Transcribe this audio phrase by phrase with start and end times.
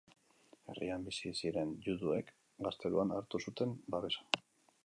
[0.71, 2.33] Herrian bizi ziren juduek
[2.69, 4.45] gazteluan hartu zuten babesa.